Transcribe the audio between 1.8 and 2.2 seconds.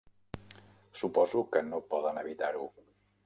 poden